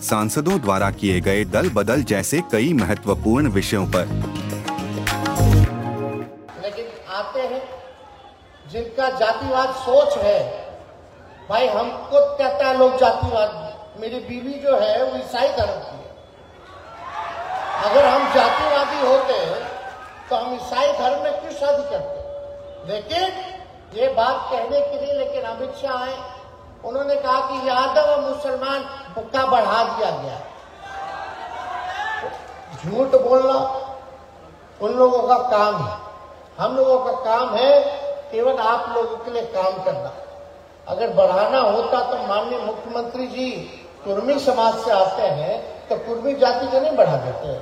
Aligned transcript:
सांसदों 0.00 0.60
द्वारा 0.60 0.90
किए 0.90 1.20
गए 1.20 1.44
दल 1.44 1.68
बदल 1.70 2.02
जैसे 2.02 2.40
कई 2.52 2.72
महत्वपूर्ण 2.72 3.48
विषयों 3.48 3.86
पर। 3.86 4.06
लेकिन 6.62 6.86
आते 7.10 7.40
हैं 7.42 7.62
जिनका 8.66 9.08
जातिवाद 9.10 9.74
सोच 9.76 10.16
है। 10.18 10.38
भाई, 11.50 11.66
हमको 11.68 12.24
कहता 12.36 12.66
है 12.66 12.78
लोग 12.78 12.98
जातिवाद 12.98 13.50
मेरी 14.00 14.18
बीवी 14.20 14.52
जो 14.60 14.76
है, 14.76 15.02
वो 15.04 15.16
ईसाई 15.16 15.48
धर्म 15.48 15.78
की 15.80 15.98
है। 15.98 16.10
अगर 17.84 18.04
हम 18.04 18.22
जातिवादी 18.34 19.06
होते 19.06 19.38
तो 20.30 20.36
हम 20.36 20.54
ईसाई 20.54 20.92
धर्म 20.92 21.22
में 21.24 21.32
क्यों 21.32 21.52
शादी 21.52 21.82
करते? 21.90 22.18
लेकिन 22.88 24.00
ये 24.00 24.08
बात 24.14 24.48
कहने 24.52 24.80
के 24.80 25.04
लिए, 25.04 25.14
लेकिन 25.14 25.42
अमित 25.44 25.72
शाह 25.82 25.96
आए 25.96 26.18
उन्होंने 26.84 27.16
कहा 27.16 27.40
कि 27.40 27.68
यादव 27.68 28.10
और 28.10 28.20
मुसलमान 28.20 28.82
का 29.16 29.44
बढ़ा 29.46 29.82
दिया 29.84 30.10
गया। 30.12 30.38
झूठ 32.76 33.20
बोलना 33.22 33.58
उन 34.80 34.92
लोगों 34.94 35.22
का 35.22 35.38
काम 35.48 35.74
है। 35.76 35.96
हम 36.58 36.76
लोगों 36.76 36.98
का 37.00 37.12
काम 37.24 37.54
है 37.56 37.80
केवल 38.30 38.58
आप 38.60 38.88
लोगों 38.96 39.16
के 39.16 39.30
लिए 39.30 39.42
काम 39.54 39.82
करना। 39.84 40.12
अगर 40.86 41.12
बढ़ाना 41.14 41.60
होता 41.60 42.00
तो 42.02 42.16
माननीय 42.26 42.58
मुख्यमंत्री 42.60 43.26
जी 43.26 43.50
कुर्मी 44.04 44.38
समाज 44.38 44.74
से 44.76 44.90
आते 44.92 45.22
हैं 45.38 45.58
तो 45.88 45.96
कुर्मी 46.06 46.34
जाति 46.34 46.66
को 46.66 46.80
नहीं 46.80 46.96
बढ़ा 46.96 47.16
देते 47.16 47.52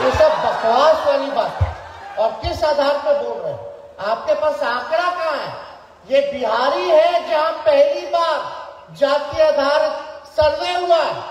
ये 0.00 0.10
सब 0.12 0.36
बकवास 0.44 1.06
वाली 1.06 1.30
बात 1.30 1.60
है। 1.62 1.74
और 2.18 2.30
किस 2.42 2.62
आधार 2.64 2.98
पर 2.98 3.22
बोल 3.24 3.36
रहे 3.38 3.52
हैं? 3.52 3.60
आपके 4.06 4.34
पास 4.34 4.62
आंकड़ा 4.64 5.08
कहाँ 5.08 5.36
है? 5.36 5.52
ये 6.08 6.20
बिहारी 6.32 6.88
है 6.90 7.30
जहाँ 7.30 7.52
पहली 7.52 8.06
बार 8.06 8.60
जाति 8.96 9.42
आधारित 9.42 9.92
सर्वे 10.28 10.86
हुआ 10.86 11.02
है। 11.02 11.22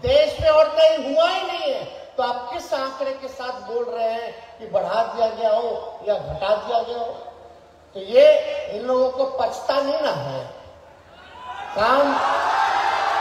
देश 0.00 0.40
में 0.40 0.48
और 0.48 0.68
कहीं 0.68 1.14
हुआ 1.14 1.28
ही 1.28 1.46
नहीं 1.46 1.74
है। 1.74 1.84
तो 1.84 2.22
आप 2.22 2.50
किस 2.52 2.74
आंकड़े 2.74 3.10
के 3.10 3.28
साथ 3.28 3.52
बोल 3.52 3.84
रहे 3.84 4.12
हैं 4.12 4.58
कि 4.58 4.66
बढ़ा 4.66 5.02
दिया 5.02 5.28
गया 5.28 5.50
हो 5.50 6.00
या 6.08 6.14
घटा 6.14 6.56
दिया 6.56 6.82
गया 6.82 6.98
हो? 6.98 7.14
तो 7.94 8.00
ये 8.00 8.38
इन 8.70 8.82
लोगों 8.82 9.10
को 9.10 9.24
पछता 9.24 9.80
नहीं 9.80 10.00
ना 10.02 10.10
है। 10.10 10.44
काम, 11.78 12.00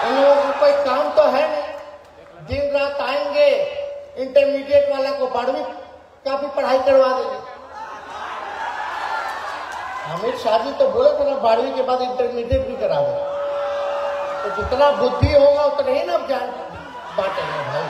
इन 0.08 0.24
लोगों 0.24 0.42
को 0.44 0.60
कोई 0.60 0.72
काम 0.72 1.10
तो 1.10 1.24
है 1.24 1.52
नहीं। 1.52 1.76
दिन 2.48 2.78
रात 2.78 3.02
आएँगे 3.02 3.50
इंटरमीडिएट 4.18 4.92
वाला 4.92 5.12
को 5.12 5.28
बारहवीं 5.28 5.64
का 6.26 6.38
भी 6.38 6.48
पढ़ाई 6.48 6.80
करवा 6.80 7.08
देंगे। 7.08 7.55
शाह 10.06 10.58
जी 10.64 10.72
तो 10.72 10.88
बोले 10.90 11.12
थे 11.20 11.30
ना, 11.30 11.36
बारहवीं 11.38 11.74
के 11.74 11.82
बाद 11.84 12.02
इंटरमीडिएट 12.02 12.68
भी 12.68 12.76
करा 12.78 13.00
दे 13.02 13.14
तो 14.42 14.56
जितना 14.56 14.90
बुद्धि 14.92 15.32
होगा, 15.34 15.64
उतना 15.64 15.92
ही 15.92 16.04
ना 16.06 16.18
ज्ञान। 16.28 16.50
बांटेंगे 17.18 17.64
भाई। 17.70 17.88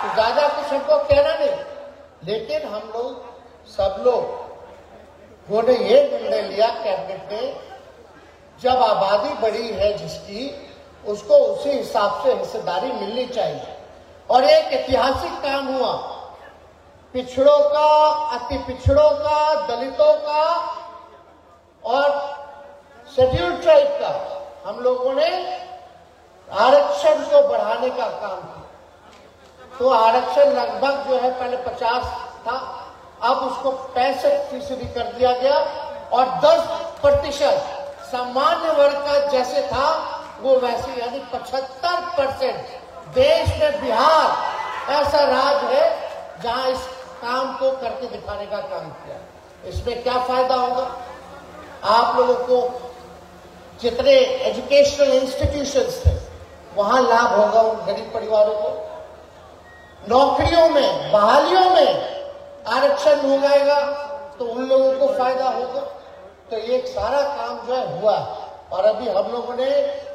तो 0.00 0.14
ज़्यादा 0.14 0.48
कुछ 0.48 0.72
हमको 0.72 0.98
कहना 1.04 1.34
नहीं। 1.34 1.56
लेकिन 2.24 2.68
हम 2.68 2.92
लोग, 2.94 3.08
सब 3.68 4.02
लोग 4.04 4.46
ने 5.68 5.74
ये 5.74 6.02
निर्णय 6.02 6.42
लिया 6.42 6.68
कैबिनेट 6.68 7.32
ने 7.32 7.54
जब 8.62 8.82
आबादी 8.82 9.34
बढ़ी 9.42 9.68
है 9.68 9.92
जिसकी, 9.98 10.42
उसको 11.06 11.34
उसी 11.34 11.70
हिसाब 11.70 12.20
से 12.22 12.32
हिस्सेदारी 12.32 12.92
मिलनी 12.92 13.26
चाहिए। 13.26 13.76
और 14.30 14.44
एक 14.44 14.72
ऐतिहासिक 14.72 15.32
काम 15.42 15.66
हुआ। 15.66 15.92
पिछड़ों 17.14 17.58
का, 17.70 17.88
अति 18.36 18.58
पिछड़ों 18.58 19.10
का, 19.18 19.54
दलितों 19.66 20.12
का 20.14 20.44
और 21.88 22.08
शेड्यूल 23.08 23.56
ट्राइब 23.62 23.88
का 24.00 24.10
हम 24.64 24.80
लोगों 24.84 25.12
ने 25.14 25.28
आरक्षण 26.48 27.22
को 27.24 27.42
बढ़ाने 27.48 27.90
का 27.90 28.06
काम 28.22 28.40
किया। 28.40 29.78
तो 29.78 29.90
आरक्षण 29.90 30.52
लगभग 30.54 31.08
जो 31.08 31.18
है 31.18 31.30
पहले 31.40 31.56
50 31.64 32.04
था, 32.46 32.56
अब 33.22 33.36
उसको 33.46 33.70
पैंसठ 33.94 34.50
फ़ीसदी 34.50 34.86
कर 34.94 35.12
दिया 35.12 35.32
गया 35.32 35.56
और 36.12 36.28
10 36.44 36.60
प्रतिशत 37.02 37.74
सामान्य 38.10 38.72
वर्ग 38.72 38.98
का 39.06 39.18
जैसे 39.28 39.62
था, 39.62 39.88
वो 40.40 40.58
वैसे 40.60 41.00
यानी 41.00 41.20
75 41.32 42.16
परसेंट। 42.16 42.78
देश 43.14 43.48
में 43.60 43.80
बिहार 43.80 44.92
ऐसा 44.92 45.24
राज्य 45.24 45.76
है 45.76 45.84
जहाँ 46.42 46.68
इस 46.70 46.86
काम 47.22 47.52
को 47.58 47.70
करके 47.80 48.06
दिखाने 48.06 48.46
का 48.46 48.60
काम 48.68 48.88
किया। 48.90 49.18
इसमें 49.70 50.02
क्या 50.02 50.18
फ़ायदा 50.18 50.54
होगा? 50.54 50.86
आप 51.86 52.16
लोगों 52.16 52.34
को 52.46 52.56
जितने 53.80 54.12
एजुकेशनल 54.46 55.12
इंस्टीट्यूशंस 55.12 56.02
थे, 56.06 56.12
वहाँ 56.76 57.00
लाभ 57.02 57.30
होगा 57.32 57.60
उन 57.62 57.84
गरीब 57.86 58.10
परिवारों 58.14 58.54
को। 58.54 58.70
नौकरियों 60.08 60.68
में, 60.70 61.12
बहालियों 61.12 61.70
में 61.70 61.90
आरक्षण 62.68 63.20
हो 63.20 63.38
जाएगा 63.38 63.80
तो 64.38 64.44
उन 64.44 64.68
लोगों 64.68 64.92
को 64.98 65.06
फ़ायदा 65.14 65.44
होगा। 65.46 65.80
तो 66.50 66.58
ये 66.58 66.78
सारा 66.88 67.22
काम 67.36 67.66
जो 67.66 67.74
है 67.74 68.00
हुआ 68.00 68.16
और 68.72 68.84
अभी 68.84 69.08
हम 69.08 69.32
लोगों 69.32 69.54
ने 69.56 69.70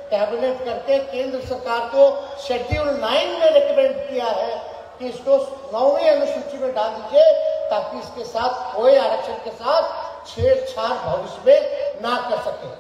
कैबिनेट 0.09 0.63
करके 0.66 0.97
केंद्र 1.01 1.40
सरकार 1.47 1.80
को 1.94 2.06
शेड्यूल 2.40 2.90
नाइन 3.00 3.40
में 3.40 3.50
रिकमेंड 3.51 3.95
किया 4.09 4.25
है 4.28 4.56
कि 5.00 5.07
इसको 5.07 5.38
नौवीं 5.74 6.09
अनुसूची 6.09 6.57
में 6.57 6.74
डाल 6.74 6.90
दीजिए, 6.90 7.31
ताकि 7.69 8.00
इसके 8.00 8.24
साथ 8.25 8.75
कोई 8.75 8.95
आरक्षण 8.97 9.34
के 9.44 9.51
साथ 9.51 10.02
छेड़छाड़ 10.28 10.94
भविष्य 10.97 11.41
में 11.47 12.01
ना 12.01 12.16
कर 12.29 12.38
सके। 12.38 12.72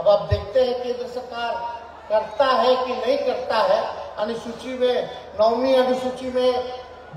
अब 0.00 0.08
आप 0.08 0.28
देखते 0.32 0.60
हैं 0.60 0.82
केंद्र 0.82 1.06
सरकार 1.06 1.80
करता 2.08 2.46
है 2.46 2.74
कि 2.76 2.92
नहीं 2.92 3.18
करता 3.18 3.56
है, 3.56 3.80
अनुसूची 4.16 4.78
में, 4.78 5.10
नौवीं 5.40 5.74
अनुसूची 5.74 6.30
में 6.30 6.52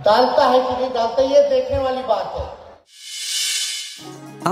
डालता 0.06 0.48
है 0.48 0.60
कि 0.60 0.82
नहीं 0.82 0.94
डालता, 0.94 1.22
ये 1.22 1.50
देखने 1.50 1.78
वाली 1.78 2.04
बात 2.04 2.34
है। 2.36 2.66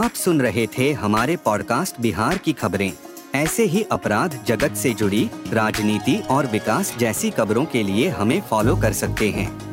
आप 0.05 0.11
सुन 0.11 0.41
रहे 0.41 0.67
थे 0.67 0.91
हमारे 0.91 1.35
पॉडकास्ट 1.35 1.95
बिहार 2.01 2.37
की 2.37 2.53
खबरें। 2.53 2.91
ऐसे 3.35 3.63
ही 3.63 3.85
अपराध 3.91 4.43
जगत 4.45 4.75
से 4.75 4.93
जुड़ी, 4.93 5.29
राजनीति 5.53 6.23
और 6.31 6.45
विकास 6.45 6.95
जैसी 6.97 7.29
खबरों 7.29 7.65
के 7.65 7.83
लिए 7.83 8.09
हमें 8.09 8.41
फॉलो 8.41 8.75
कर 8.75 8.93
सकते 8.93 9.29
हैं। 9.29 9.72